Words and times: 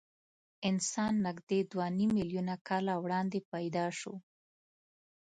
انسان 0.69 1.13
نږدې 1.27 1.59
دوه 1.71 1.85
نیم 1.97 2.11
میلیونه 2.17 2.55
کاله 2.67 2.93
وړاندې 3.03 3.39
پیدا 3.53 3.85
شو. 3.99 4.13